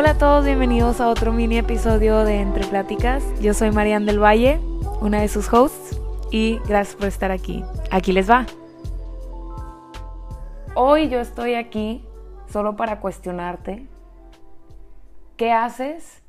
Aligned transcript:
Hola 0.00 0.12
a 0.12 0.18
todos, 0.18 0.46
bienvenidos 0.46 0.98
a 1.02 1.08
otro 1.10 1.30
mini 1.30 1.58
episodio 1.58 2.24
de 2.24 2.40
Entre 2.40 2.66
Pláticas. 2.66 3.22
Yo 3.42 3.52
soy 3.52 3.70
Marian 3.70 4.06
del 4.06 4.18
Valle, 4.18 4.58
una 5.02 5.20
de 5.20 5.28
sus 5.28 5.52
hosts, 5.52 6.00
y 6.30 6.58
gracias 6.60 6.96
por 6.96 7.06
estar 7.06 7.30
aquí. 7.30 7.62
Aquí 7.90 8.10
les 8.12 8.30
va. 8.30 8.46
Hoy 10.74 11.10
yo 11.10 11.20
estoy 11.20 11.52
aquí 11.52 12.02
solo 12.46 12.76
para 12.76 13.00
cuestionarte 13.00 13.86
qué 15.36 15.52
haces 15.52 16.22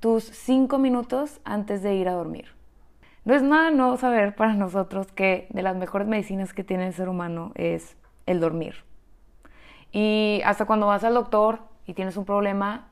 tus 0.00 0.24
cinco 0.24 0.78
minutos 0.78 1.40
antes 1.44 1.84
de 1.84 1.94
ir 1.94 2.08
a 2.08 2.14
dormir. 2.14 2.46
No 3.24 3.34
es 3.34 3.44
nada 3.44 3.70
nuevo 3.70 3.96
saber 3.96 4.34
para 4.34 4.54
nosotros 4.54 5.06
que 5.12 5.46
de 5.50 5.62
las 5.62 5.76
mejores 5.76 6.08
medicinas 6.08 6.52
que 6.52 6.64
tiene 6.64 6.88
el 6.88 6.94
ser 6.94 7.08
humano 7.08 7.52
es 7.54 7.96
el 8.26 8.40
dormir. 8.40 8.74
Y 9.92 10.42
hasta 10.44 10.64
cuando 10.64 10.88
vas 10.88 11.04
al 11.04 11.14
doctor 11.14 11.69
y 11.90 11.94
tienes 11.94 12.16
un 12.16 12.24
problema, 12.24 12.86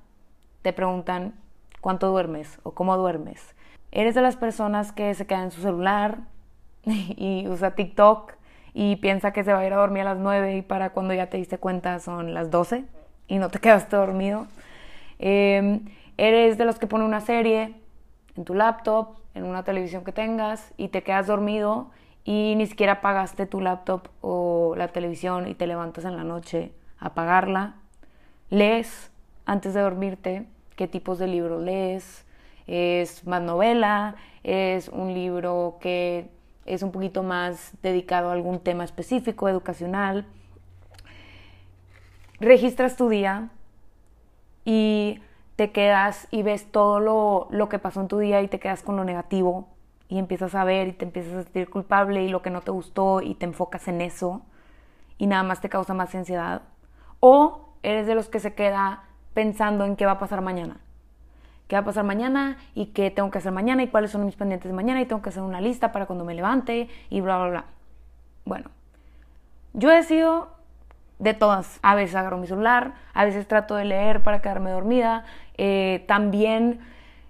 te 0.62 0.73
preguntan 0.73 1.34
cuánto 1.80 2.09
duermes 2.09 2.59
o 2.65 2.73
cómo 2.73 2.97
duermes. 2.97 3.55
Eres 3.93 4.16
de 4.16 4.23
las 4.23 4.34
personas 4.34 4.91
que 4.91 5.15
se 5.15 5.25
queda 5.25 5.45
en 5.45 5.52
su 5.52 5.62
celular 5.62 6.19
y 6.84 7.47
usa 7.47 7.77
TikTok 7.77 8.33
y 8.75 8.97
piensa 8.97 9.33
que 9.33 9.45
se 9.45 9.53
va 9.53 9.61
a 9.61 9.66
ir 9.66 9.73
a 9.73 9.77
dormir 9.77 10.03
a 10.03 10.15
las 10.15 10.19
9 10.19 10.56
y 10.56 10.62
para 10.62 10.91
cuando 10.91 11.15
ya 11.15 11.29
te 11.29 11.37
diste 11.37 11.59
cuenta 11.59 12.01
son 12.01 12.34
las 12.34 12.51
12 12.51 12.87
y 13.29 13.39
no 13.39 13.51
te 13.51 13.59
quedaste 13.61 13.95
dormido. 13.95 14.48
Em, 15.20 15.84
eres 16.17 16.59
de 16.59 16.65
los 16.65 16.80
que 16.80 16.89
pone 16.89 17.05
una 17.05 17.20
serie 17.20 17.77
en 18.37 18.45
tu 18.45 18.55
laptop, 18.55 19.15
en 19.34 19.45
una 19.45 19.62
televisión 19.62 20.03
que 20.03 20.11
tengas 20.11 20.75
y 20.77 20.89
te 20.89 21.05
quedas 21.05 21.28
dormido 21.28 21.92
y 22.25 22.55
ni 22.56 22.67
siquiera 22.67 22.95
apagaste 22.95 23.47
tu 23.47 23.61
laptop 23.61 24.09
o 24.23 24.75
la 24.77 24.89
televisión 24.89 25.47
y 25.47 25.55
te 25.55 25.69
levantas 25.69 26.05
en 26.05 26.17
la 26.17 26.25
noche 26.25 26.73
a 26.98 27.06
apagarla. 27.06 27.77
Lees 28.51 29.11
antes 29.45 29.75
de 29.75 29.80
dormirte, 29.80 30.47
qué 30.77 30.89
tipos 30.89 31.19
de 31.19 31.27
libros 31.27 31.62
lees. 31.62 32.25
Es 32.67 33.27
más 33.27 33.42
novela, 33.42 34.17
es 34.42 34.89
un 34.89 35.12
libro 35.12 35.78
que 35.81 36.31
es 36.64 36.83
un 36.83 36.92
poquito 36.92 37.22
más 37.22 37.72
dedicado 37.83 38.31
a 38.31 38.33
algún 38.33 38.61
tema 38.61 38.84
específico, 38.84 39.48
educacional. 39.48 40.27
Registras 42.41 42.97
tu 42.97 43.09
día 43.09 43.50
y 44.65 45.20
te 45.56 45.72
quedas 45.72 46.28
y 46.31 46.42
ves 46.42 46.70
todo 46.70 47.00
lo, 47.00 47.48
lo, 47.50 47.69
que 47.69 47.78
pasó 47.78 48.00
en 48.00 48.09
tu 48.09 48.19
día 48.19 48.41
y 48.42 48.48
te 48.48 48.61
quedas 48.61 48.83
con 48.83 48.97
lo 48.97 49.05
negativo 49.05 49.67
y 50.09 50.19
empiezas 50.19 50.55
a 50.55 50.65
ver 50.65 50.89
y 50.89 50.92
te 50.92 51.05
empiezas 51.05 51.34
a 51.34 51.42
sentir 51.42 51.69
culpable 51.69 52.22
y 52.22 52.28
lo 52.28 52.42
que 52.42 52.50
no 52.50 52.61
te 52.61 52.70
gustó 52.70 53.20
y 53.20 53.34
te 53.34 53.47
enfocas 53.47 53.89
en 53.89 54.00
eso 54.00 54.42
y 55.19 55.27
nada 55.27 55.42
más 55.42 55.61
te 55.61 55.69
causa 55.69 55.94
más 55.94 56.15
ansiedad. 56.15 56.62
O 57.20 57.67
eres 57.83 58.07
de 58.07 58.15
los 58.15 58.29
que 58.29 58.41
se 58.41 58.55
queda 58.55 59.05
pensando 59.34 59.84
en 59.84 59.97
qué 59.97 60.07
va 60.07 60.12
a 60.12 60.19
pasar 60.19 60.41
mañana. 60.41 60.79
¿Qué 61.69 61.77
va 61.77 61.81
a 61.81 61.84
pasar 61.84 62.05
mañana? 62.05 62.57
¿Y 62.75 62.87
qué 62.87 63.11
tengo 63.11 63.31
que 63.31 63.39
hacer 63.39 63.53
mañana? 63.53 63.83
¿Y 63.83 63.89
cuáles 63.89 64.11
son 64.11 64.25
mis 64.25 64.37
pendientes 64.37 64.71
de 64.71 64.75
mañana? 64.75 65.01
Y 65.03 65.07
tengo 65.07 65.21
que 65.21 65.29
hacer 65.29 65.43
una 65.43 65.61
lista 65.61 65.93
para 65.93 66.06
cuando 66.06 66.25
me 66.25 66.34
levante 66.34 66.89
y 67.11 67.21
bla, 67.21 67.37
bla, 67.37 67.49
bla. 67.51 67.65
Bueno, 68.47 68.71
yo 69.75 69.93
he 69.93 70.03
sido 70.03 70.49
de 71.19 71.34
todas. 71.34 71.79
A 71.83 71.95
veces 71.95 72.17
agarro 72.17 72.39
mi 72.39 72.47
celular, 72.47 72.95
a 73.12 73.25
veces 73.25 73.47
trato 73.47 73.75
de 73.75 73.84
leer 73.84 74.23
para 74.23 74.41
quedarme 74.41 74.71
dormida. 74.71 75.25
Eh, 75.59 76.05
también 76.09 76.81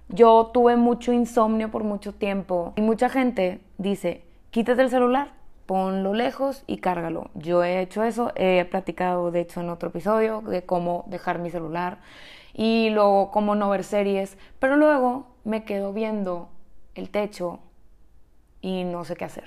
yo 0.09 0.51
tuve 0.53 0.77
mucho 0.77 1.13
insomnio 1.13 1.71
por 1.71 1.85
mucho 1.85 2.15
tiempo 2.15 2.73
y 2.77 2.81
mucha 2.81 3.09
gente 3.09 3.61
dice, 3.77 4.25
quítate 4.51 4.83
el 4.83 4.91
celular, 4.91 5.33
ponlo 5.69 6.15
lejos 6.15 6.65
y 6.67 6.79
cárgalo. 6.79 7.31
Yo 7.35 7.63
he 7.63 7.83
hecho 7.83 8.03
eso, 8.03 8.33
he 8.37 8.65
platicado 8.65 9.31
de 9.31 9.43
hecho 9.43 9.61
en 9.61 9.69
otro 9.69 9.91
episodio 9.91 10.41
de 10.41 10.65
cómo 10.65 11.05
dejar 11.09 11.41
mi 11.41 11.51
celular 11.51 11.99
y 12.55 12.89
luego 12.89 13.31
cómo 13.31 13.55
no 13.55 13.69
ver 13.69 13.85
series, 13.85 14.39
pero 14.61 14.77
luego 14.77 15.27
me 15.45 15.65
quedo 15.65 15.93
viendo 15.93 16.49
el 16.95 17.11
techo 17.11 17.61
y 18.63 18.85
no 18.85 19.05
sé 19.05 19.15
qué 19.15 19.27
hacer. 19.27 19.45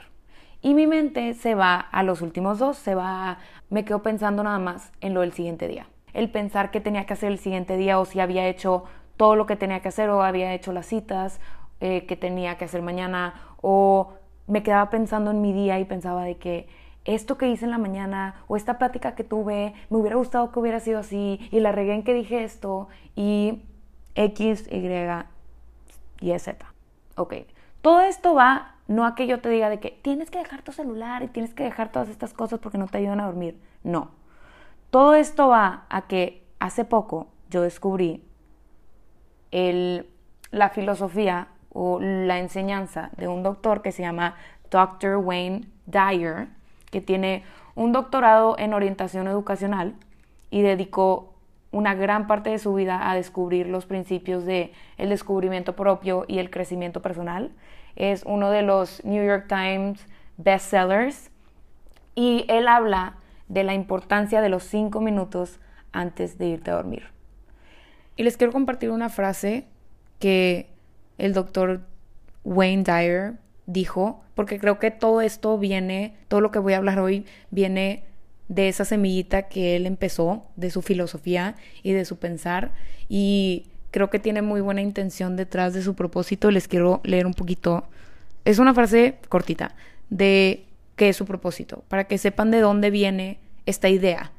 Y 0.62 0.76
mi 0.76 0.86
mente 0.86 1.34
se 1.34 1.56
va 1.56 1.80
a 1.80 2.04
los 2.04 2.22
últimos 2.22 2.60
dos, 2.60 2.78
se 2.78 2.94
va, 2.94 3.40
me 3.72 3.84
quedo 3.84 4.04
pensando 4.04 4.44
nada 4.44 4.60
más 4.60 4.92
en 5.02 5.16
lo 5.16 5.22
del 5.22 5.34
siguiente 5.34 5.68
día. 5.68 5.88
El 6.14 6.30
pensar 6.30 6.70
qué 6.70 6.82
tenía 6.82 7.08
que 7.08 7.14
hacer 7.14 7.32
el 7.32 7.40
siguiente 7.40 7.78
día 7.78 8.00
o 8.00 8.06
si 8.06 8.20
había 8.20 8.48
hecho 8.48 8.84
todo 9.18 9.36
lo 9.36 9.48
que 9.48 9.56
tenía 9.56 9.80
que 9.80 9.88
hacer 9.88 10.12
o 10.12 10.22
había 10.22 10.54
hecho 10.54 10.72
las 10.72 10.86
citas 10.86 11.42
eh, 11.80 12.06
que 12.06 12.16
tenía 12.16 12.60
que 12.60 12.66
hacer 12.66 12.84
mañana 12.84 13.34
o 13.60 14.14
me 14.52 14.64
quedaba 14.64 14.90
pensando 14.90 15.32
en 15.32 15.42
mi 15.42 15.54
día 15.54 15.80
y 15.80 15.86
pensaba 15.86 16.26
de 16.26 16.36
que 16.36 16.68
esto 17.06 17.38
que 17.38 17.48
hice 17.48 17.64
en 17.64 17.72
la 17.72 17.78
mañana 17.78 18.36
o 18.50 18.58
esta 18.58 18.78
plática 18.78 19.16
que 19.16 19.24
tuve, 19.24 19.74
me 19.90 19.98
hubiera 19.98 20.18
gustado 20.18 20.52
que 20.52 20.60
hubiera 20.60 20.82
sido 20.82 21.00
así 21.00 21.40
y 21.52 21.62
la 21.62 21.72
regué 21.72 21.94
en 21.94 22.04
que 22.04 22.14
dije 22.14 22.44
esto 22.44 22.90
y 23.16 23.64
X, 24.16 24.68
Y 24.70 24.88
y 26.20 26.40
Z. 26.40 26.66
Ok, 27.16 27.34
todo 27.82 28.02
esto 28.02 28.34
va 28.34 28.76
no 28.90 29.06
a 29.06 29.16
que 29.16 29.26
yo 29.26 29.40
te 29.40 29.48
diga 29.48 29.70
de 29.70 29.80
que 29.80 29.98
tienes 30.02 30.30
que 30.30 30.40
dejar 30.40 30.64
tu 30.64 30.74
celular 30.74 31.24
y 31.24 31.30
tienes 31.30 31.54
que 31.54 31.64
dejar 31.64 31.94
todas 31.94 32.10
estas 32.10 32.34
cosas 32.34 32.60
porque 32.60 32.78
no 32.78 32.88
te 32.88 32.98
ayudan 32.98 33.22
a 33.22 33.28
dormir. 33.28 33.58
No. 33.84 34.12
Todo 34.90 35.16
esto 35.16 35.48
va 35.48 35.86
a 35.88 36.02
que 36.08 36.44
hace 36.60 36.84
poco 36.84 37.28
yo 37.50 37.62
descubrí 37.62 38.22
el, 39.52 40.10
la 40.52 40.70
filosofía 40.72 41.48
o 41.74 42.00
la 42.00 42.40
enseñanza 42.40 43.12
de 43.18 43.28
un 43.28 43.44
doctor 43.44 43.82
que 43.82 43.92
se 43.92 44.02
llama 44.02 44.36
Dr. 44.70 45.18
Wayne 45.18 45.68
Dyer, 45.86 46.48
que 46.90 47.02
tiene 47.02 47.44
un 47.76 47.92
doctorado 47.92 48.56
en 48.58 48.74
orientación 48.74 49.28
educacional 49.28 49.96
y 50.50 50.62
dedicó 50.62 51.34
una 51.72 51.96
gran 51.96 52.28
parte 52.28 52.50
de 52.50 52.60
su 52.60 52.74
vida 52.74 53.10
a 53.10 53.16
descubrir 53.16 53.68
los 53.68 53.86
principios 53.86 54.46
de 54.46 54.74
el 54.98 55.10
descubrimiento 55.10 55.76
propio 55.76 56.26
y 56.28 56.40
el 56.40 56.50
crecimiento 56.50 57.02
personal. 57.02 57.52
Es 57.96 58.24
uno 58.26 58.52
de 58.52 58.62
los 58.62 59.04
New 59.06 59.26
York 59.26 59.46
Times 59.48 60.06
bestsellers 60.38 61.32
y 62.16 62.46
él 62.50 62.68
habla 62.68 63.16
de 63.48 63.64
la 63.64 63.74
importancia 63.74 64.42
de 64.42 64.50
los 64.50 64.64
cinco 64.64 65.00
minutos 65.02 65.60
antes 65.92 66.38
de 66.38 66.48
irte 66.48 66.72
a 66.72 66.76
dormir. 66.76 67.04
Y 68.18 68.24
les 68.24 68.38
quiero 68.38 68.54
compartir 68.54 68.92
una 68.92 69.10
frase 69.10 69.68
que 70.20 70.71
el 71.22 71.34
doctor 71.34 71.82
Wayne 72.44 72.84
Dyer 72.84 73.34
dijo, 73.68 74.24
porque 74.34 74.60
creo 74.60 74.80
que 74.80 74.90
todo 74.90 75.22
esto 75.22 75.58
viene, 75.60 76.16
todo 76.28 76.42
lo 76.42 76.52
que 76.52 76.58
voy 76.58 76.74
a 76.74 76.78
hablar 76.78 77.00
hoy 77.00 77.26
viene 77.52 78.04
de 78.48 78.68
esa 78.68 78.86
semillita 78.86 79.44
que 79.44 79.76
él 79.76 79.86
empezó, 79.86 80.44
de 80.56 80.72
su 80.72 80.82
filosofía 80.82 81.56
y 81.84 81.94
de 81.94 82.06
su 82.06 82.18
pensar, 82.18 82.72
y 83.08 83.68
creo 83.92 84.10
que 84.10 84.18
tiene 84.18 84.42
muy 84.42 84.62
buena 84.62 84.82
intención 84.82 85.36
detrás 85.36 85.74
de 85.74 85.84
su 85.84 85.94
propósito. 85.94 86.50
Les 86.50 86.68
quiero 86.68 87.02
leer 87.04 87.28
un 87.28 87.36
poquito, 87.36 87.86
es 88.44 88.58
una 88.58 88.74
frase 88.74 89.20
cortita, 89.30 89.76
de 90.10 90.66
qué 90.96 91.10
es 91.10 91.18
su 91.18 91.26
propósito, 91.26 91.84
para 91.88 92.06
que 92.06 92.18
sepan 92.18 92.50
de 92.50 92.62
dónde 92.62 92.90
viene 92.90 93.38
esta 93.68 93.90
idea 93.90 94.32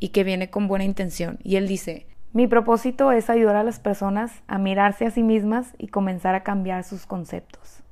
y 0.00 0.08
que 0.08 0.24
viene 0.24 0.48
con 0.48 0.68
buena 0.68 0.84
intención. 0.84 1.38
Y 1.44 1.56
él 1.56 1.68
dice, 1.68 2.06
mi 2.32 2.46
propósito 2.46 3.12
es 3.12 3.30
ayudar 3.30 3.56
a 3.56 3.64
las 3.64 3.80
personas 3.80 4.42
a 4.46 4.58
mirarse 4.58 5.06
a 5.06 5.10
sí 5.10 5.22
mismas 5.22 5.74
y 5.78 5.88
comenzar 5.88 6.34
a 6.34 6.42
cambiar 6.42 6.84
sus 6.84 7.06
conceptos. 7.06 7.82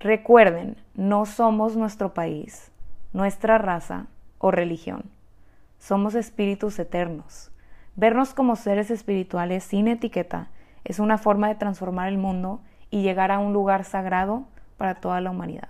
Recuerden, 0.00 0.76
no 0.94 1.26
somos 1.26 1.76
nuestro 1.76 2.12
país, 2.14 2.72
nuestra 3.12 3.58
raza 3.58 4.06
o 4.38 4.50
religión. 4.50 5.04
Somos 5.78 6.14
espíritus 6.14 6.78
eternos. 6.78 7.52
Vernos 7.94 8.34
como 8.34 8.56
seres 8.56 8.90
espirituales 8.90 9.64
sin 9.64 9.86
etiqueta 9.86 10.48
es 10.84 10.98
una 10.98 11.18
forma 11.18 11.48
de 11.48 11.54
transformar 11.54 12.08
el 12.08 12.18
mundo 12.18 12.60
y 12.90 13.02
llegar 13.02 13.30
a 13.30 13.38
un 13.38 13.52
lugar 13.52 13.84
sagrado 13.84 14.44
para 14.76 14.96
toda 14.96 15.20
la 15.20 15.30
humanidad. 15.30 15.68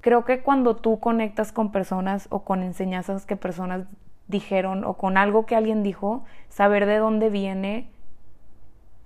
Creo 0.00 0.24
que 0.24 0.42
cuando 0.42 0.76
tú 0.76 1.00
conectas 1.00 1.52
con 1.52 1.70
personas 1.70 2.26
o 2.30 2.44
con 2.44 2.62
enseñanzas 2.62 3.26
que 3.26 3.36
personas 3.36 3.86
dijeron 4.28 4.84
o 4.84 4.94
con 4.94 5.16
algo 5.16 5.46
que 5.46 5.56
alguien 5.56 5.82
dijo, 5.82 6.24
saber 6.48 6.86
de 6.86 6.98
dónde 6.98 7.30
viene 7.30 7.90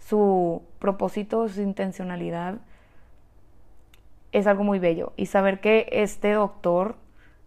su 0.00 0.62
propósito, 0.78 1.48
su 1.48 1.62
intencionalidad, 1.62 2.58
es 4.32 4.46
algo 4.46 4.64
muy 4.64 4.78
bello. 4.78 5.12
Y 5.16 5.26
saber 5.26 5.60
que 5.60 5.88
este 5.92 6.32
doctor, 6.32 6.96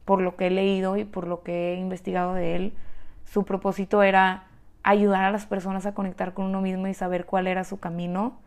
por 0.06 0.22
lo 0.22 0.36
que 0.36 0.48
he 0.48 0.52
leído 0.52 0.98
y 0.98 1.04
por 1.04 1.28
lo 1.28 1.44
que 1.44 1.74
he 1.74 1.76
investigado 1.78 2.34
de 2.34 2.56
él, 2.56 2.74
su 3.26 3.44
propósito 3.44 4.04
era 4.04 4.48
ayudar 4.84 5.24
a 5.24 5.32
las 5.32 5.48
personas 5.48 5.86
a 5.86 5.94
conectar 5.94 6.34
con 6.34 6.46
uno 6.46 6.62
mismo 6.62 6.88
y 6.88 6.94
saber 6.94 7.26
cuál 7.26 7.48
era 7.48 7.64
su 7.64 7.80
camino, 7.80 8.40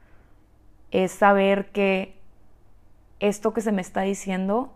es 0.91 1.13
saber 1.13 1.71
que 1.71 2.17
esto 3.21 3.53
que 3.53 3.61
se 3.61 3.73
me 3.73 3.83
está 3.83 4.03
diciendo 4.03 4.75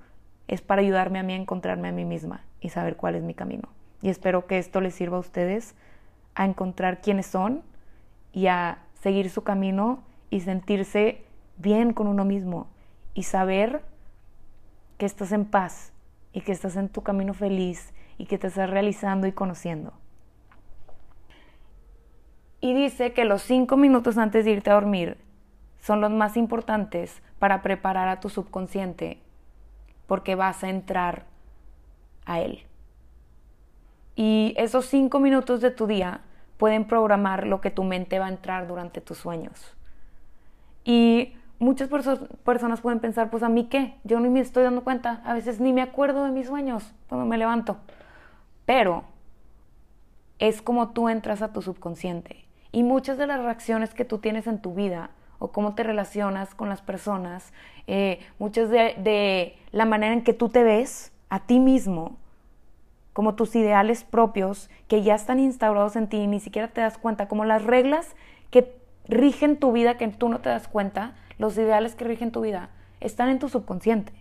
es 0.49 0.61
para 0.61 0.83
ayudarme 0.83 1.21
a 1.21 1.23
mí 1.23 1.33
a 1.33 1.37
encontrarme 1.37 1.89
a 1.89 1.93
mí 1.93 2.05
misma 2.05 2.45
y 2.61 2.71
saber 2.71 2.97
cuál 2.97 3.15
es 3.15 3.23
mi 3.23 3.33
camino. 3.33 3.69
Y 4.03 4.11
espero 4.11 4.47
que 4.47 4.59
esto 4.59 4.81
les 4.81 4.95
sirva 4.95 5.17
a 5.17 5.21
ustedes 5.21 5.75
a 6.35 6.45
encontrar 6.45 7.01
quiénes 7.01 7.27
son 7.27 7.63
y 8.33 8.49
a 8.49 8.79
seguir 9.01 9.31
su 9.31 9.43
camino 9.43 10.03
y 10.31 10.41
sentirse 10.41 11.23
bien 11.57 11.93
con 11.93 12.09
uno 12.09 12.25
mismo 12.25 12.67
y 13.15 13.23
saber 13.25 13.83
que 14.99 15.07
estás 15.07 15.33
en 15.33 15.45
paz 15.45 15.93
y 16.33 16.41
que 16.41 16.53
estás 16.53 16.77
en 16.77 16.89
tu 16.89 17.03
camino 17.03 17.35
feliz 17.35 17.93
y 18.19 18.27
que 18.27 18.39
te 18.39 18.49
estás 18.49 18.71
realizando 18.71 19.27
y 19.27 19.33
conociendo. 19.33 19.93
Y 22.61 22.75
dice 22.75 23.13
que 23.13 23.25
los 23.25 23.43
cinco 23.43 23.77
minutos 23.77 24.19
antes 24.19 24.45
de 24.45 24.53
irte 24.53 24.71
a 24.71 24.75
dormir 24.75 25.19
son 25.81 26.01
los 26.01 26.11
más 26.11 26.37
importantes 26.37 27.21
para 27.39 27.61
preparar 27.61 28.09
a 28.09 28.21
tu 28.21 28.29
subconsciente 28.29 29.19
porque 30.07 30.35
vas 30.35 30.63
a 30.63 30.71
entrar 30.71 31.25
a 32.25 32.41
él. 32.41 32.65
Y 34.25 34.55
esos 34.57 34.87
cinco 34.87 35.19
minutos 35.19 35.61
de 35.61 35.73
tu 35.73 35.89
día 35.89 36.21
pueden 36.57 36.85
programar 36.85 37.45
lo 37.45 37.61
que 37.61 37.73
tu 37.73 37.83
mente 37.83 38.21
va 38.21 38.27
a 38.27 38.29
entrar 38.29 38.69
durante 38.69 39.01
tus 39.01 39.19
sueños. 39.19 39.75
Y 40.85 41.33
muchas 41.59 41.89
personas 41.89 42.81
pueden 42.81 43.01
pensar, 43.01 43.31
pues 43.31 43.43
a 43.43 43.49
mí 43.49 43.65
qué, 43.65 43.97
yo 44.05 44.21
ni 44.21 44.29
me 44.29 44.39
estoy 44.39 44.63
dando 44.63 44.85
cuenta, 44.85 45.23
a 45.25 45.35
veces 45.35 45.59
ni 45.59 45.73
me 45.73 45.83
acuerdo 45.83 46.23
de 46.23 46.31
mis 46.31 46.47
sueños 46.47 46.95
cuando 47.09 47.27
me 47.27 47.37
levanto. 47.37 47.79
Pero 48.65 49.03
es 50.39 50.63
como 50.63 50.91
tú 50.91 51.09
entras 51.09 51.43
a 51.43 51.53
tu 51.53 51.61
subconsciente. 51.61 52.45
Y 52.71 52.85
muchas 52.85 53.19
de 53.19 53.27
las 53.27 53.43
reacciones 53.43 53.93
que 53.93 54.05
tú 54.05 54.19
tienes 54.19 54.47
en 54.47 54.63
tu 54.63 54.73
vida 54.73 55.11
o 55.41 55.51
cómo 55.51 55.75
te 55.75 55.83
relacionas 55.83 56.55
con 56.55 56.69
las 56.69 56.81
personas, 56.81 57.53
eh, 57.89 58.21
muchas 58.39 58.71
de 58.71 59.59
la 59.73 59.85
manera 59.85 60.15
en 60.15 60.23
que 60.23 60.33
tú 60.33 60.49
te 60.49 60.63
ves 60.63 61.11
a 61.29 61.41
ti 61.41 61.59
mismo, 61.59 62.19
como 63.13 63.35
tus 63.35 63.55
ideales 63.55 64.05
propios 64.05 64.71
que 64.89 65.03
ya 65.03 65.15
están 65.15 65.39
instaurados 65.39 65.97
en 65.97 66.09
ti 66.09 66.19
y 66.19 66.27
ni 66.27 66.41
siquiera 66.41 66.69
te 66.69 66.81
das 66.81 66.99
cuenta, 66.99 67.29
como 67.29 67.45
las 67.45 67.65
reglas 67.65 68.15
que 68.51 68.81
rigen 69.07 69.59
tu 69.59 69.73
vida 69.73 69.97
que 69.97 70.09
tú 70.09 70.29
no 70.29 70.41
te 70.41 70.49
das 70.49 70.69
cuenta, 70.69 71.15
los 71.39 71.57
ideales 71.59 71.95
que 71.95 72.05
rigen 72.05 72.33
tu 72.33 72.41
vida 72.41 72.71
están 73.01 73.29
en 73.29 73.39
tu 73.39 73.49
subconsciente. 73.49 74.13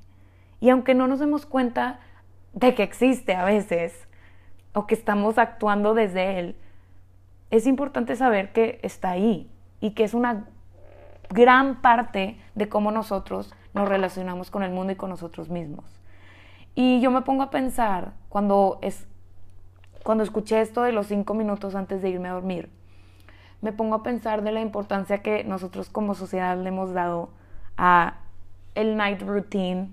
Y 0.59 0.69
aunque 0.69 0.93
no 0.93 1.07
nos 1.07 1.19
demos 1.19 1.45
cuenta 1.45 1.99
de 2.53 2.75
que 2.75 2.83
existe 2.83 3.35
a 3.35 3.45
veces 3.45 4.07
o 4.73 4.88
que 4.88 4.95
estamos 4.95 5.38
actuando 5.38 5.93
desde 5.93 6.39
él, 6.39 6.55
es 7.49 7.67
importante 7.67 8.15
saber 8.15 8.53
que 8.53 8.79
está 8.83 9.11
ahí 9.11 9.51
y 9.79 9.91
que 9.91 10.03
es 10.03 10.13
una 10.13 10.45
gran 11.29 11.81
parte 11.81 12.38
de 12.55 12.69
cómo 12.69 12.91
nosotros 12.91 13.53
nos 13.73 13.88
relacionamos 13.88 14.51
con 14.51 14.63
el 14.63 14.71
mundo 14.71 14.93
y 14.93 14.95
con 14.95 15.09
nosotros 15.09 15.49
mismos. 15.49 15.85
Y 16.75 17.01
yo 17.01 17.11
me 17.11 17.21
pongo 17.21 17.43
a 17.43 17.49
pensar 17.49 18.13
cuando, 18.31 18.79
es, 18.81 19.05
cuando 20.03 20.23
escuché 20.23 20.61
esto 20.61 20.83
de 20.83 20.93
los 20.93 21.07
cinco 21.07 21.33
minutos 21.33 21.75
antes 21.75 22.01
de 22.01 22.09
irme 22.09 22.29
a 22.29 22.33
dormir, 22.33 22.69
me 23.59 23.73
pongo 23.73 23.95
a 23.95 24.03
pensar 24.03 24.41
de 24.41 24.53
la 24.53 24.61
importancia 24.61 25.21
que 25.21 25.43
nosotros 25.43 25.89
como 25.89 26.15
sociedad 26.15 26.57
le 26.57 26.69
hemos 26.69 26.93
dado 26.93 27.29
a 27.75 28.15
el 28.73 28.95
night 28.95 29.21
routine, 29.21 29.89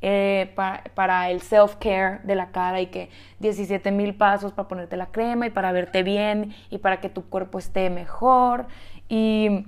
eh, 0.00 0.52
para, 0.54 1.30
el 1.30 1.40
self-care 1.40 2.20
de 2.24 2.34
la 2.34 2.52
cara 2.52 2.80
y 2.80 2.86
que 2.88 3.10
17 3.40 3.90
mil 3.90 4.14
pasos 4.14 4.52
para 4.52 4.66
ponerte 4.66 4.96
la 4.96 5.06
crema 5.06 5.46
y 5.46 5.50
para 5.50 5.72
verte 5.72 6.02
bien 6.02 6.54
y 6.70 6.78
para 6.78 7.00
que 7.00 7.10
tu 7.10 7.24
cuerpo 7.28 7.58
esté 7.58 7.90
mejor. 7.90 8.66
Y 9.10 9.66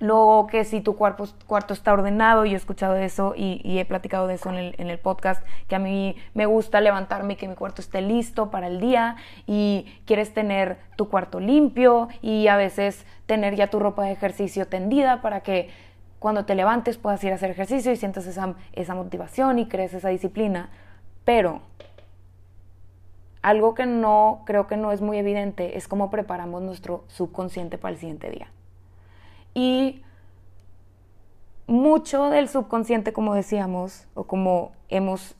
luego 0.00 0.46
que 0.46 0.64
si 0.64 0.80
tu 0.80 0.96
cuarto, 0.96 1.24
está 1.72 1.92
ordenado, 1.92 2.44
y 2.44 2.52
he 2.52 2.56
escuchado 2.56 2.96
eso 2.96 3.34
y, 3.36 3.78
he 3.78 3.84
platicado 3.84 4.26
de 4.26 4.34
eso 4.34 4.50
en 4.50 4.56
el, 4.56 4.74
en 4.78 4.90
el, 4.90 4.98
podcast, 4.98 5.44
que 5.68 5.76
a 5.76 5.78
mí 5.78 6.16
me 6.34 6.46
gusta 6.46 6.80
levantarme 6.80 7.34
y 7.34 7.36
que 7.36 7.48
mi 7.48 7.54
cuarto 7.54 7.80
esté 7.80 8.00
listo 8.00 8.50
para 8.50 8.66
el 8.66 8.80
día 8.80 9.16
y 9.46 9.86
quieres 10.04 10.32
tener 10.34 10.78
tu 10.96 11.08
cuarto 11.08 11.40
limpio 11.40 12.08
y 12.22 12.48
a 12.48 12.56
veces 12.56 13.04
tener 13.26 13.54
ya 13.56 13.68
tu 13.68 13.78
ropa 13.78 14.04
de 14.04 14.12
ejercicio 14.12 14.66
tendida 14.66 15.20
para 15.22 15.40
que 15.40 15.70
cuando 16.18 16.44
te 16.44 16.54
levantes 16.54 16.98
puedas 16.98 17.22
ir 17.22 17.32
a 17.32 17.36
hacer 17.36 17.50
ejercicio 17.50 17.92
y 17.92 17.96
sientas 17.96 18.26
esa, 18.26 18.54
esa 18.72 18.94
motivación 18.94 19.58
y 19.58 19.68
crees 19.68 19.94
esa 19.94 20.08
disciplina. 20.08 20.70
Pero 21.24 21.60
algo 23.42 23.74
que 23.74 23.86
no 23.86 24.42
creo 24.44 24.66
que 24.66 24.76
no 24.76 24.92
es 24.92 25.00
muy 25.00 25.18
evidente 25.18 25.76
es 25.76 25.86
cómo 25.86 26.10
preparamos 26.10 26.62
nuestro 26.62 27.04
subconsciente 27.08 27.78
para 27.78 27.94
el 27.94 28.00
siguiente 28.00 28.30
día. 28.30 28.50
Y 29.58 30.04
mucho 31.66 32.30
del 32.30 32.48
subconsciente, 32.48 33.12
como 33.12 33.34
decíamos, 33.34 34.06
o 34.14 34.22
como 34.22 34.70
hemos 34.88 35.34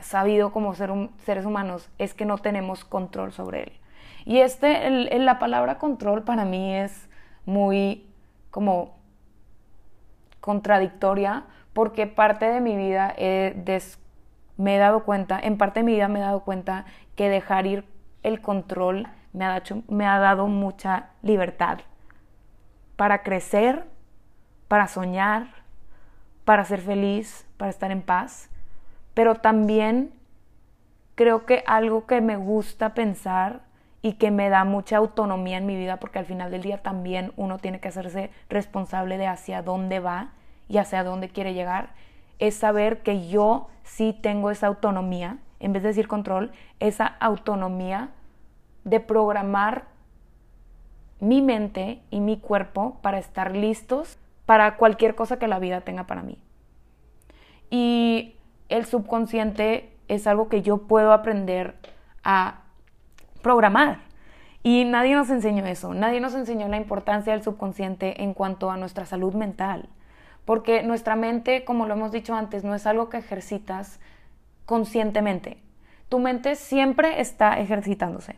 sabido 0.00 0.52
como 0.52 0.74
ser 0.74 0.90
seres 1.26 1.44
humanos, 1.44 1.90
es 1.98 2.14
que 2.14 2.24
no 2.24 2.38
tenemos 2.38 2.86
control 2.86 3.30
sobre 3.30 3.64
él. 3.64 3.72
Y 4.24 4.38
este, 4.38 5.18
la 5.18 5.38
palabra 5.38 5.76
control 5.76 6.22
para 6.22 6.46
mí 6.46 6.76
es 6.76 7.10
muy 7.44 8.08
como 8.50 8.96
contradictoria 10.40 11.44
porque 11.74 12.06
parte 12.06 12.46
de 12.46 12.62
mi 12.62 12.74
vida 12.74 13.14
me 14.56 14.76
he 14.76 14.78
dado 14.78 15.04
cuenta, 15.04 15.38
en 15.38 15.58
parte 15.58 15.80
de 15.80 15.84
mi 15.84 15.92
vida 15.92 16.08
me 16.08 16.20
he 16.20 16.22
dado 16.22 16.40
cuenta 16.40 16.86
que 17.16 17.28
dejar 17.28 17.66
ir 17.66 17.84
el 18.22 18.40
control 18.40 19.08
me 19.34 19.44
ha, 19.44 19.62
me 19.88 20.06
ha 20.06 20.18
dado 20.18 20.46
mucha 20.46 21.10
libertad 21.20 21.80
para 22.98 23.22
crecer, 23.22 23.84
para 24.66 24.88
soñar, 24.88 25.46
para 26.44 26.64
ser 26.64 26.80
feliz, 26.80 27.46
para 27.56 27.70
estar 27.70 27.92
en 27.92 28.02
paz, 28.02 28.50
pero 29.14 29.36
también 29.36 30.12
creo 31.14 31.46
que 31.46 31.62
algo 31.68 32.06
que 32.06 32.20
me 32.20 32.36
gusta 32.36 32.94
pensar 32.94 33.60
y 34.02 34.14
que 34.14 34.32
me 34.32 34.48
da 34.48 34.64
mucha 34.64 34.96
autonomía 34.96 35.58
en 35.58 35.66
mi 35.66 35.76
vida, 35.76 35.98
porque 35.98 36.18
al 36.18 36.24
final 36.24 36.50
del 36.50 36.62
día 36.62 36.82
también 36.82 37.32
uno 37.36 37.58
tiene 37.58 37.78
que 37.78 37.86
hacerse 37.86 38.32
responsable 38.48 39.16
de 39.16 39.28
hacia 39.28 39.62
dónde 39.62 40.00
va 40.00 40.32
y 40.68 40.78
hacia 40.78 41.04
dónde 41.04 41.28
quiere 41.28 41.54
llegar, 41.54 41.90
es 42.40 42.56
saber 42.56 43.04
que 43.04 43.28
yo 43.28 43.68
sí 43.84 44.12
tengo 44.12 44.50
esa 44.50 44.66
autonomía, 44.66 45.38
en 45.60 45.72
vez 45.72 45.84
de 45.84 45.90
decir 45.90 46.08
control, 46.08 46.50
esa 46.80 47.06
autonomía 47.06 48.08
de 48.82 48.98
programar 48.98 49.84
mi 51.20 51.42
mente 51.42 52.00
y 52.10 52.20
mi 52.20 52.38
cuerpo 52.38 52.98
para 53.02 53.18
estar 53.18 53.56
listos 53.56 54.18
para 54.46 54.76
cualquier 54.76 55.14
cosa 55.14 55.38
que 55.38 55.48
la 55.48 55.58
vida 55.58 55.82
tenga 55.82 56.06
para 56.06 56.22
mí. 56.22 56.38
Y 57.70 58.36
el 58.68 58.86
subconsciente 58.86 59.92
es 60.08 60.26
algo 60.26 60.48
que 60.48 60.62
yo 60.62 60.78
puedo 60.78 61.12
aprender 61.12 61.76
a 62.24 62.62
programar. 63.42 64.00
Y 64.62 64.84
nadie 64.84 65.14
nos 65.14 65.30
enseñó 65.30 65.66
eso, 65.66 65.94
nadie 65.94 66.20
nos 66.20 66.34
enseñó 66.34 66.68
la 66.68 66.76
importancia 66.76 67.32
del 67.32 67.42
subconsciente 67.42 68.22
en 68.22 68.34
cuanto 68.34 68.70
a 68.70 68.76
nuestra 68.76 69.06
salud 69.06 69.34
mental. 69.34 69.88
Porque 70.44 70.82
nuestra 70.82 71.14
mente, 71.14 71.64
como 71.64 71.86
lo 71.86 71.94
hemos 71.94 72.10
dicho 72.10 72.34
antes, 72.34 72.64
no 72.64 72.74
es 72.74 72.86
algo 72.86 73.08
que 73.08 73.18
ejercitas 73.18 74.00
conscientemente. 74.64 75.58
Tu 76.08 76.18
mente 76.18 76.54
siempre 76.54 77.20
está 77.20 77.60
ejercitándose. 77.60 78.36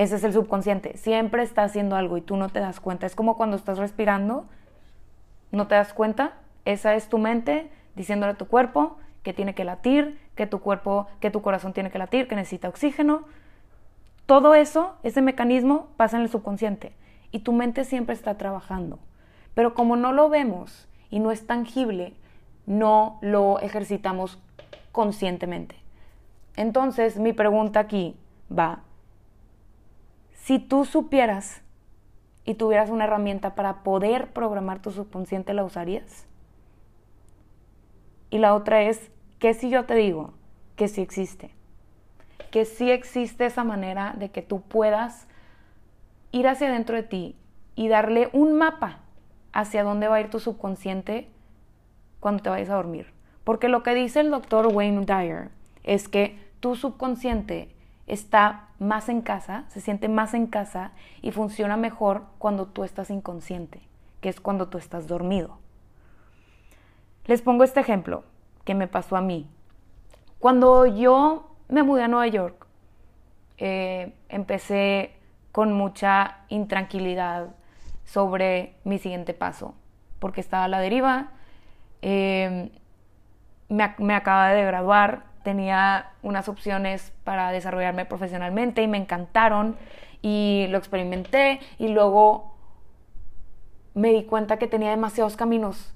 Ese 0.00 0.16
es 0.16 0.24
el 0.24 0.32
subconsciente. 0.32 0.96
Siempre 0.96 1.42
está 1.42 1.62
haciendo 1.62 1.94
algo 1.94 2.16
y 2.16 2.22
tú 2.22 2.38
no 2.38 2.48
te 2.48 2.58
das 2.58 2.80
cuenta. 2.80 3.04
Es 3.04 3.14
como 3.14 3.36
cuando 3.36 3.54
estás 3.58 3.76
respirando, 3.76 4.46
no 5.52 5.66
te 5.66 5.74
das 5.74 5.92
cuenta. 5.92 6.38
Esa 6.64 6.94
es 6.94 7.10
tu 7.10 7.18
mente 7.18 7.70
diciéndole 7.96 8.32
a 8.32 8.38
tu 8.38 8.46
cuerpo 8.46 8.96
que 9.22 9.34
tiene 9.34 9.54
que 9.54 9.62
latir, 9.62 10.18
que 10.36 10.46
tu 10.46 10.60
cuerpo, 10.60 11.06
que 11.20 11.30
tu 11.30 11.42
corazón 11.42 11.74
tiene 11.74 11.90
que 11.90 11.98
latir, 11.98 12.28
que 12.28 12.34
necesita 12.34 12.70
oxígeno. 12.70 13.24
Todo 14.24 14.54
eso, 14.54 14.96
ese 15.02 15.20
mecanismo 15.20 15.88
pasa 15.98 16.16
en 16.16 16.22
el 16.22 16.30
subconsciente 16.30 16.94
y 17.30 17.40
tu 17.40 17.52
mente 17.52 17.84
siempre 17.84 18.14
está 18.14 18.38
trabajando. 18.38 19.00
Pero 19.52 19.74
como 19.74 19.96
no 19.96 20.14
lo 20.14 20.30
vemos 20.30 20.88
y 21.10 21.18
no 21.18 21.30
es 21.30 21.46
tangible, 21.46 22.14
no 22.64 23.18
lo 23.20 23.60
ejercitamos 23.60 24.38
conscientemente. 24.92 25.76
Entonces, 26.56 27.18
mi 27.18 27.34
pregunta 27.34 27.80
aquí 27.80 28.16
va, 28.50 28.80
si 30.50 30.58
tú 30.58 30.84
supieras 30.84 31.62
y 32.44 32.54
tuvieras 32.54 32.90
una 32.90 33.04
herramienta 33.04 33.54
para 33.54 33.84
poder 33.84 34.32
programar 34.32 34.82
tu 34.82 34.90
subconsciente, 34.90 35.54
¿la 35.54 35.62
usarías? 35.62 36.26
Y 38.30 38.38
la 38.38 38.56
otra 38.56 38.82
es, 38.82 39.12
¿qué 39.38 39.54
si 39.54 39.70
yo 39.70 39.84
te 39.84 39.94
digo 39.94 40.32
que 40.74 40.88
sí 40.88 41.02
existe? 41.02 41.52
Que 42.50 42.64
sí 42.64 42.90
existe 42.90 43.46
esa 43.46 43.62
manera 43.62 44.12
de 44.18 44.30
que 44.30 44.42
tú 44.42 44.60
puedas 44.60 45.28
ir 46.32 46.48
hacia 46.48 46.68
dentro 46.68 46.96
de 46.96 47.04
ti 47.04 47.36
y 47.76 47.86
darle 47.86 48.28
un 48.32 48.54
mapa 48.54 48.98
hacia 49.52 49.84
dónde 49.84 50.08
va 50.08 50.16
a 50.16 50.20
ir 50.20 50.30
tu 50.30 50.40
subconsciente 50.40 51.28
cuando 52.18 52.42
te 52.42 52.50
vayas 52.50 52.70
a 52.70 52.74
dormir. 52.74 53.12
Porque 53.44 53.68
lo 53.68 53.84
que 53.84 53.94
dice 53.94 54.18
el 54.18 54.32
doctor 54.32 54.66
Wayne 54.66 55.06
Dyer 55.06 55.50
es 55.84 56.08
que 56.08 56.36
tu 56.58 56.74
subconsciente 56.74 57.72
está 58.08 58.69
más 58.80 59.08
en 59.08 59.20
casa, 59.20 59.66
se 59.68 59.80
siente 59.80 60.08
más 60.08 60.34
en 60.34 60.46
casa 60.46 60.90
y 61.22 61.30
funciona 61.30 61.76
mejor 61.76 62.24
cuando 62.38 62.66
tú 62.66 62.82
estás 62.82 63.10
inconsciente, 63.10 63.82
que 64.20 64.30
es 64.30 64.40
cuando 64.40 64.68
tú 64.68 64.78
estás 64.78 65.06
dormido. 65.06 65.58
Les 67.26 67.42
pongo 67.42 67.62
este 67.62 67.78
ejemplo 67.78 68.24
que 68.64 68.74
me 68.74 68.88
pasó 68.88 69.16
a 69.16 69.20
mí. 69.20 69.48
Cuando 70.38 70.86
yo 70.86 71.54
me 71.68 71.82
mudé 71.82 72.04
a 72.04 72.08
Nueva 72.08 72.26
York, 72.26 72.66
eh, 73.58 74.14
empecé 74.30 75.12
con 75.52 75.74
mucha 75.74 76.38
intranquilidad 76.48 77.48
sobre 78.04 78.74
mi 78.84 78.98
siguiente 78.98 79.34
paso, 79.34 79.74
porque 80.18 80.40
estaba 80.40 80.64
a 80.64 80.68
la 80.68 80.80
deriva, 80.80 81.28
eh, 82.00 82.72
me, 83.68 83.94
me 83.98 84.14
acaba 84.14 84.48
de 84.48 84.64
graduar, 84.64 85.29
tenía 85.42 86.10
unas 86.22 86.48
opciones 86.48 87.12
para 87.24 87.50
desarrollarme 87.52 88.04
profesionalmente 88.04 88.82
y 88.82 88.88
me 88.88 88.98
encantaron 88.98 89.76
y 90.22 90.66
lo 90.70 90.78
experimenté 90.78 91.60
y 91.78 91.88
luego 91.88 92.54
me 93.94 94.12
di 94.12 94.24
cuenta 94.24 94.58
que 94.58 94.66
tenía 94.66 94.90
demasiados 94.90 95.36
caminos 95.36 95.94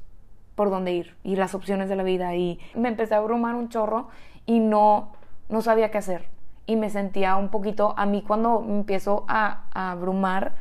por 0.55 0.71
donde 0.71 0.93
ir 0.93 1.17
y 1.23 1.37
las 1.37 1.55
opciones 1.55 1.89
de 1.89 1.97
la 1.97 2.03
vida 2.03 2.35
y 2.35 2.59
me 2.75 2.89
empecé 2.89 3.15
a 3.15 3.19
abrumar 3.19 3.55
un 3.55 3.69
chorro 3.69 4.09
y 4.47 4.61
no, 4.61 5.13
no 5.49 5.63
sabía 5.63 5.91
qué 5.91 5.99
hacer 5.99 6.29
y 6.67 6.77
me 6.77 6.91
sentía 6.91 7.37
un 7.37 7.51
poquito, 7.51 7.95
a 7.97 8.07
mí 8.07 8.23
cuando 8.23 8.61
me 8.61 8.75
empiezo 8.75 9.25
a, 9.29 9.65
a 9.75 9.93
abrumar, 9.93 10.55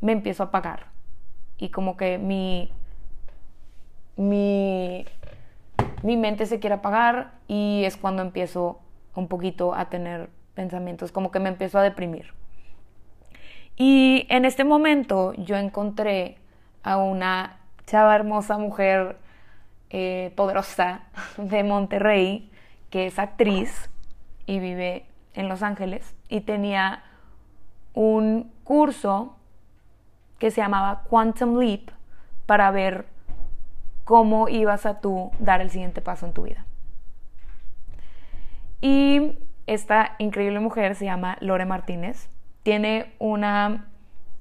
me 0.00 0.12
empiezo 0.12 0.44
a 0.44 0.46
apagar 0.46 0.86
y 1.58 1.70
como 1.70 1.96
que 1.96 2.18
mi, 2.18 2.70
mi, 4.16 5.04
mi 6.02 6.16
mente 6.16 6.46
se 6.46 6.60
quiere 6.60 6.76
apagar 6.76 7.32
y 7.48 7.82
es 7.84 7.96
cuando 7.96 8.22
empiezo 8.22 8.80
un 9.14 9.28
poquito 9.28 9.74
a 9.74 9.88
tener 9.88 10.30
pensamientos, 10.54 11.12
como 11.12 11.30
que 11.30 11.40
me 11.40 11.48
empiezo 11.48 11.78
a 11.78 11.82
deprimir. 11.82 12.32
Y 13.76 14.26
en 14.28 14.44
este 14.44 14.64
momento 14.64 15.34
yo 15.34 15.56
encontré 15.56 16.36
a 16.82 16.96
una 16.96 17.58
chava 17.86 18.14
hermosa 18.16 18.58
mujer 18.58 19.16
eh, 19.90 20.32
poderosa 20.36 21.02
de 21.36 21.62
Monterrey, 21.62 22.50
que 22.90 23.06
es 23.06 23.18
actriz 23.18 23.90
y 24.46 24.58
vive 24.58 25.04
en 25.34 25.48
Los 25.48 25.62
Ángeles, 25.62 26.14
y 26.28 26.40
tenía 26.40 27.02
un 27.94 28.52
curso 28.64 29.36
que 30.38 30.50
se 30.50 30.60
llamaba 30.60 31.02
Quantum 31.08 31.58
Leap 31.58 31.90
para 32.46 32.70
ver 32.70 33.06
cómo 34.08 34.48
ibas 34.48 34.86
a 34.86 35.02
tú 35.02 35.32
dar 35.38 35.60
el 35.60 35.68
siguiente 35.68 36.00
paso 36.00 36.24
en 36.24 36.32
tu 36.32 36.44
vida. 36.44 36.64
Y 38.80 39.38
esta 39.66 40.14
increíble 40.18 40.60
mujer 40.60 40.94
se 40.94 41.04
llama 41.04 41.36
Lore 41.40 41.66
Martínez. 41.66 42.30
Tiene 42.62 43.12
una 43.18 43.88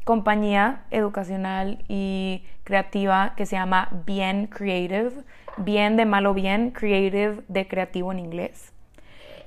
compañía 0.06 0.86
educacional 0.90 1.84
y 1.90 2.46
creativa 2.64 3.34
que 3.36 3.46
se 3.46 3.58
llama 3.58 3.90
Bien 4.06 4.48
Creative, 4.48 5.12
bien 5.58 5.98
de 5.98 6.06
malo 6.06 6.34
bien, 6.34 6.72
creative 6.72 7.44
de 7.50 7.68
creativo 7.68 8.14
en 8.14 8.20
inglés. 8.20 8.72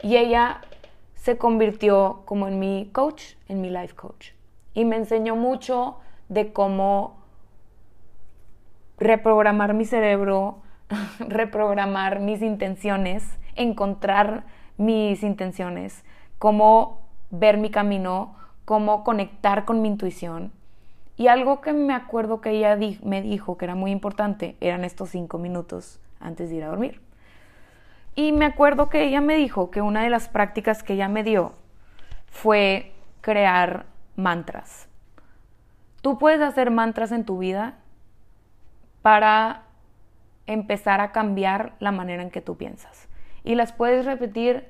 Y 0.02 0.18
ella 0.18 0.60
se 1.14 1.38
convirtió 1.38 2.24
como 2.26 2.46
en 2.46 2.58
mi 2.58 2.90
coach, 2.92 3.36
en 3.48 3.62
mi 3.62 3.70
life 3.70 3.94
coach. 3.94 4.32
Y 4.74 4.84
me 4.84 4.96
enseñó 4.96 5.34
mucho 5.34 5.96
de 6.28 6.52
cómo 6.52 7.19
reprogramar 9.00 9.74
mi 9.74 9.86
cerebro, 9.86 10.58
reprogramar 11.18 12.20
mis 12.20 12.42
intenciones, 12.42 13.24
encontrar 13.56 14.44
mis 14.76 15.22
intenciones, 15.22 16.04
cómo 16.38 17.00
ver 17.30 17.58
mi 17.58 17.70
camino, 17.70 18.36
cómo 18.64 19.02
conectar 19.02 19.64
con 19.64 19.82
mi 19.82 19.88
intuición. 19.88 20.52
Y 21.16 21.26
algo 21.26 21.60
que 21.60 21.72
me 21.72 21.94
acuerdo 21.94 22.40
que 22.40 22.50
ella 22.50 22.78
me 23.02 23.20
dijo 23.20 23.58
que 23.58 23.64
era 23.64 23.74
muy 23.74 23.90
importante 23.90 24.56
eran 24.60 24.84
estos 24.84 25.10
cinco 25.10 25.38
minutos 25.38 26.00
antes 26.18 26.48
de 26.48 26.56
ir 26.56 26.64
a 26.64 26.68
dormir. 26.68 27.00
Y 28.14 28.32
me 28.32 28.44
acuerdo 28.44 28.88
que 28.88 29.04
ella 29.04 29.20
me 29.20 29.36
dijo 29.36 29.70
que 29.70 29.82
una 29.82 30.02
de 30.02 30.10
las 30.10 30.28
prácticas 30.28 30.82
que 30.82 30.94
ella 30.94 31.08
me 31.08 31.22
dio 31.22 31.52
fue 32.26 32.92
crear 33.20 33.86
mantras. 34.16 34.88
Tú 36.00 36.18
puedes 36.18 36.40
hacer 36.40 36.70
mantras 36.70 37.12
en 37.12 37.24
tu 37.24 37.38
vida 37.38 37.74
para 39.02 39.62
empezar 40.46 41.00
a 41.00 41.12
cambiar 41.12 41.74
la 41.78 41.92
manera 41.92 42.22
en 42.22 42.30
que 42.30 42.40
tú 42.40 42.56
piensas. 42.56 43.08
Y 43.44 43.54
las 43.54 43.72
puedes 43.72 44.04
repetir 44.04 44.66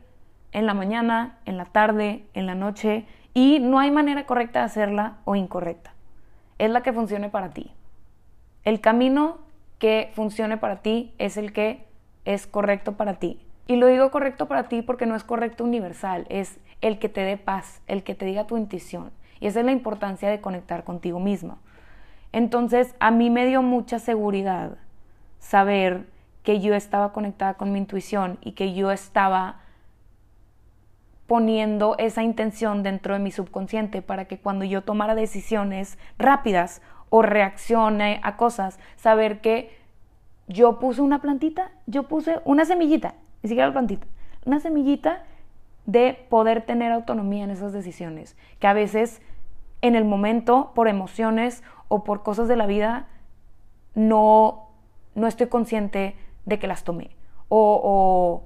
en 0.52 0.66
la 0.66 0.74
mañana, 0.74 1.38
en 1.44 1.56
la 1.56 1.64
tarde, 1.64 2.24
en 2.34 2.46
la 2.46 2.54
noche, 2.54 3.06
y 3.34 3.60
no 3.60 3.78
hay 3.78 3.90
manera 3.90 4.26
correcta 4.26 4.60
de 4.60 4.66
hacerla 4.66 5.18
o 5.24 5.36
incorrecta. 5.36 5.94
Es 6.58 6.70
la 6.70 6.82
que 6.82 6.92
funcione 6.92 7.28
para 7.28 7.50
ti. 7.50 7.72
El 8.64 8.80
camino 8.80 9.38
que 9.78 10.10
funcione 10.14 10.58
para 10.58 10.82
ti 10.82 11.14
es 11.18 11.36
el 11.36 11.52
que 11.52 11.86
es 12.24 12.46
correcto 12.46 12.96
para 12.96 13.14
ti. 13.14 13.40
Y 13.66 13.76
lo 13.76 13.86
digo 13.86 14.10
correcto 14.10 14.46
para 14.46 14.64
ti 14.64 14.82
porque 14.82 15.06
no 15.06 15.14
es 15.14 15.24
correcto 15.24 15.64
universal, 15.64 16.26
es 16.28 16.58
el 16.80 16.98
que 16.98 17.08
te 17.08 17.22
dé 17.22 17.36
paz, 17.36 17.82
el 17.86 18.02
que 18.02 18.14
te 18.14 18.26
diga 18.26 18.46
tu 18.46 18.56
intuición. 18.56 19.12
Y 19.38 19.46
esa 19.46 19.60
es 19.60 19.66
la 19.66 19.72
importancia 19.72 20.28
de 20.28 20.40
conectar 20.40 20.84
contigo 20.84 21.20
mismo. 21.20 21.58
Entonces, 22.32 22.94
a 23.00 23.10
mí 23.10 23.30
me 23.30 23.46
dio 23.46 23.62
mucha 23.62 23.98
seguridad 23.98 24.76
saber 25.38 26.06
que 26.42 26.60
yo 26.60 26.74
estaba 26.74 27.12
conectada 27.12 27.54
con 27.54 27.72
mi 27.72 27.78
intuición 27.78 28.38
y 28.40 28.52
que 28.52 28.74
yo 28.74 28.90
estaba 28.90 29.60
poniendo 31.26 31.94
esa 31.98 32.22
intención 32.22 32.82
dentro 32.82 33.14
de 33.14 33.20
mi 33.20 33.30
subconsciente 33.30 34.02
para 34.02 34.24
que 34.24 34.38
cuando 34.38 34.64
yo 34.64 34.82
tomara 34.82 35.14
decisiones 35.14 35.98
rápidas 36.18 36.82
o 37.08 37.22
reaccione 37.22 38.20
a 38.22 38.36
cosas, 38.36 38.80
saber 38.96 39.40
que 39.40 39.76
yo 40.48 40.78
puse 40.78 41.00
una 41.02 41.20
plantita, 41.20 41.70
yo 41.86 42.04
puse 42.04 42.40
una 42.44 42.64
semillita, 42.64 43.14
ni 43.42 43.48
siquiera 43.48 43.68
la 43.68 43.74
plantita, 43.74 44.06
una 44.44 44.58
semillita 44.58 45.24
de 45.86 46.26
poder 46.28 46.62
tener 46.62 46.92
autonomía 46.92 47.44
en 47.44 47.50
esas 47.50 47.72
decisiones, 47.72 48.36
que 48.58 48.66
a 48.66 48.72
veces 48.72 49.22
en 49.82 49.94
el 49.94 50.04
momento, 50.04 50.72
por 50.74 50.88
emociones 50.88 51.62
o 51.90 52.04
por 52.04 52.22
cosas 52.22 52.48
de 52.48 52.56
la 52.56 52.66
vida, 52.66 53.08
no, 53.94 54.68
no 55.16 55.26
estoy 55.26 55.48
consciente 55.48 56.16
de 56.46 56.58
que 56.58 56.68
las 56.68 56.84
tomé 56.84 57.10
o, 57.48 57.80
o 57.84 58.44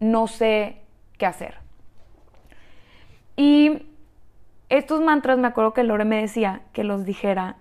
no 0.00 0.26
sé 0.26 0.80
qué 1.18 1.26
hacer. 1.26 1.58
Y 3.36 3.86
estos 4.70 5.02
mantras 5.02 5.38
me 5.38 5.48
acuerdo 5.48 5.74
que 5.74 5.84
Lore 5.84 6.06
me 6.06 6.20
decía 6.20 6.62
que 6.72 6.82
los 6.82 7.04
dijera 7.04 7.56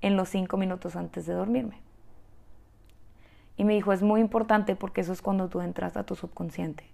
en 0.00 0.16
los 0.16 0.28
cinco 0.28 0.56
minutos 0.56 0.94
antes 0.94 1.26
de 1.26 1.34
dormirme. 1.34 1.80
Y 3.56 3.64
me 3.64 3.74
dijo, 3.74 3.92
es 3.92 4.02
muy 4.02 4.20
importante 4.20 4.76
porque 4.76 5.00
eso 5.00 5.12
es 5.12 5.22
cuando 5.22 5.48
tú 5.48 5.60
entras 5.60 5.96
a 5.96 6.04
tu 6.04 6.14
subconsciente. 6.14 6.84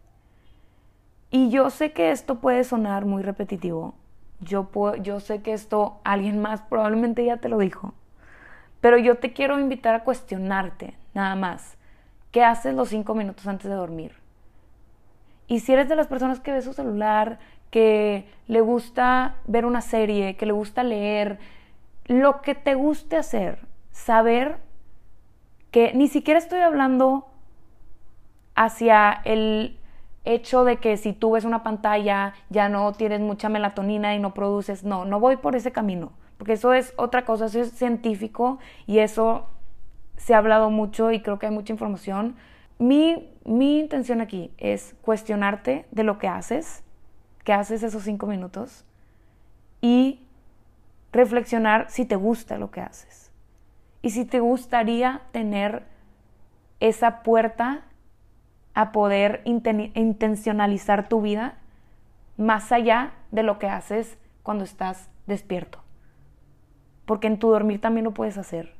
Y 1.30 1.50
yo 1.50 1.68
sé 1.68 1.92
que 1.92 2.12
esto 2.12 2.36
puede 2.36 2.64
sonar 2.64 3.04
muy 3.04 3.22
repetitivo, 3.22 3.94
yo, 4.40 4.64
puedo, 4.64 4.96
yo 4.96 5.20
sé 5.20 5.42
que 5.42 5.52
esto 5.52 6.00
alguien 6.04 6.40
más 6.40 6.62
probablemente 6.62 7.24
ya 7.24 7.38
te 7.38 7.48
lo 7.48 7.58
dijo, 7.58 7.94
pero 8.80 8.98
yo 8.98 9.16
te 9.16 9.32
quiero 9.32 9.58
invitar 9.58 9.94
a 9.94 10.04
cuestionarte, 10.04 10.94
nada 11.14 11.34
más. 11.36 11.76
¿Qué 12.30 12.44
haces 12.44 12.74
los 12.74 12.88
cinco 12.88 13.14
minutos 13.14 13.46
antes 13.46 13.70
de 13.70 13.76
dormir? 13.76 14.12
Y 15.46 15.60
si 15.60 15.72
eres 15.72 15.88
de 15.88 15.96
las 15.96 16.06
personas 16.06 16.40
que 16.40 16.52
ve 16.52 16.62
su 16.62 16.72
celular, 16.72 17.38
que 17.70 18.28
le 18.46 18.60
gusta 18.60 19.36
ver 19.46 19.66
una 19.66 19.80
serie, 19.80 20.36
que 20.36 20.46
le 20.46 20.52
gusta 20.52 20.82
leer, 20.82 21.38
lo 22.06 22.40
que 22.40 22.54
te 22.54 22.74
guste 22.74 23.16
hacer, 23.16 23.58
saber 23.90 24.58
que 25.70 25.92
ni 25.94 26.08
siquiera 26.08 26.38
estoy 26.38 26.60
hablando 26.60 27.26
hacia 28.54 29.12
el 29.24 29.78
hecho 30.24 30.64
de 30.64 30.78
que 30.78 30.96
si 30.96 31.12
tú 31.12 31.32
ves 31.32 31.44
una 31.44 31.62
pantalla 31.62 32.34
ya 32.50 32.68
no 32.68 32.92
tienes 32.92 33.20
mucha 33.20 33.48
melatonina 33.48 34.14
y 34.14 34.18
no 34.18 34.34
produces, 34.34 34.84
no, 34.84 35.04
no 35.04 35.20
voy 35.20 35.36
por 35.36 35.56
ese 35.56 35.72
camino, 35.72 36.12
porque 36.38 36.54
eso 36.54 36.72
es 36.72 36.94
otra 36.96 37.24
cosa, 37.24 37.46
eso 37.46 37.60
es 37.60 37.72
científico 37.72 38.58
y 38.86 38.98
eso 38.98 39.46
se 40.16 40.34
ha 40.34 40.38
hablado 40.38 40.70
mucho 40.70 41.10
y 41.12 41.20
creo 41.20 41.38
que 41.38 41.46
hay 41.46 41.52
mucha 41.52 41.72
información. 41.72 42.36
Mi, 42.78 43.30
mi 43.44 43.78
intención 43.78 44.20
aquí 44.20 44.50
es 44.58 44.96
cuestionarte 45.02 45.86
de 45.90 46.04
lo 46.04 46.18
que 46.18 46.28
haces, 46.28 46.82
que 47.44 47.52
haces 47.52 47.82
esos 47.82 48.02
cinco 48.02 48.26
minutos 48.26 48.84
y 49.80 50.20
reflexionar 51.12 51.86
si 51.90 52.04
te 52.04 52.16
gusta 52.16 52.58
lo 52.58 52.70
que 52.70 52.80
haces 52.80 53.30
y 54.04 54.10
si 54.10 54.24
te 54.24 54.40
gustaría 54.40 55.22
tener 55.32 55.82
esa 56.80 57.22
puerta 57.22 57.84
a 58.74 58.92
poder 58.92 59.42
intencionalizar 59.44 61.08
tu 61.08 61.22
vida 61.22 61.56
más 62.36 62.72
allá 62.72 63.12
de 63.30 63.42
lo 63.42 63.58
que 63.58 63.68
haces 63.68 64.18
cuando 64.42 64.64
estás 64.64 65.08
despierto. 65.26 65.78
Porque 67.06 67.28
en 67.28 67.38
tu 67.38 67.50
dormir 67.50 67.80
también 67.80 68.04
lo 68.04 68.14
puedes 68.14 68.36
hacer. 68.36 68.74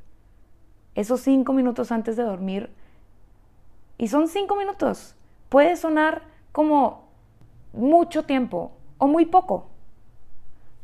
Esos 0.95 1.21
cinco 1.21 1.53
minutos 1.53 1.91
antes 1.91 2.15
de 2.15 2.23
dormir, 2.23 2.69
y 3.97 4.09
son 4.09 4.27
cinco 4.27 4.55
minutos, 4.55 5.15
puede 5.49 5.75
sonar 5.75 6.23
como 6.51 7.05
mucho 7.73 8.23
tiempo 8.23 8.71
o 8.97 9.07
muy 9.07 9.25
poco, 9.25 9.69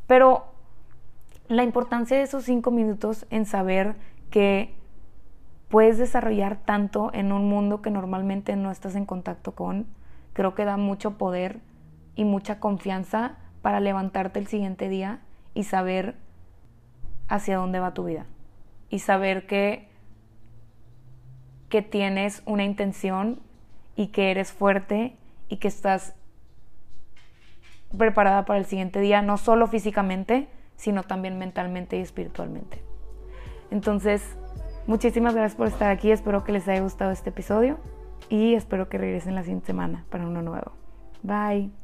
pero 0.06 0.46
la 1.48 1.62
importancia 1.62 2.16
de 2.16 2.22
esos 2.22 2.44
cinco 2.44 2.70
minutos 2.70 3.26
en 3.30 3.44
saber 3.44 3.96
que 4.30 4.74
puedes 5.72 5.96
desarrollar 5.96 6.58
tanto 6.66 7.10
en 7.14 7.32
un 7.32 7.48
mundo 7.48 7.80
que 7.80 7.90
normalmente 7.90 8.56
no 8.56 8.70
estás 8.70 8.94
en 8.94 9.06
contacto 9.06 9.52
con. 9.52 9.86
Creo 10.34 10.54
que 10.54 10.66
da 10.66 10.76
mucho 10.76 11.16
poder 11.16 11.60
y 12.14 12.26
mucha 12.26 12.60
confianza 12.60 13.38
para 13.62 13.80
levantarte 13.80 14.38
el 14.38 14.48
siguiente 14.48 14.90
día 14.90 15.20
y 15.54 15.64
saber 15.64 16.14
hacia 17.26 17.56
dónde 17.56 17.80
va 17.80 17.94
tu 17.94 18.04
vida. 18.04 18.26
Y 18.90 18.98
saber 18.98 19.46
que, 19.46 19.88
que 21.70 21.80
tienes 21.80 22.42
una 22.44 22.64
intención 22.64 23.40
y 23.96 24.08
que 24.08 24.30
eres 24.30 24.52
fuerte 24.52 25.16
y 25.48 25.56
que 25.56 25.68
estás 25.68 26.14
preparada 27.96 28.44
para 28.44 28.58
el 28.58 28.66
siguiente 28.66 29.00
día, 29.00 29.22
no 29.22 29.38
solo 29.38 29.66
físicamente, 29.68 30.48
sino 30.76 31.02
también 31.02 31.38
mentalmente 31.38 31.96
y 31.96 32.02
espiritualmente. 32.02 32.82
Entonces, 33.70 34.36
muchísimas 34.86 35.34
gracias 35.34 35.56
por 35.56 35.68
estar 35.68 35.90
aquí, 35.90 36.10
espero 36.10 36.44
que 36.44 36.52
les 36.52 36.66
haya 36.68 36.80
gustado 36.80 37.10
este 37.10 37.30
episodio 37.30 37.78
y 38.28 38.54
espero 38.54 38.88
que 38.88 38.98
regresen 38.98 39.34
la 39.34 39.42
siguiente 39.42 39.66
semana 39.66 40.04
para 40.10 40.26
uno 40.26 40.42
nuevo. 40.42 40.72
Bye. 41.22 41.81